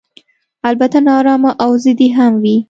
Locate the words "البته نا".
0.69-1.13